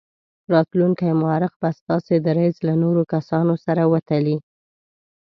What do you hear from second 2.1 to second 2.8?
دریځ له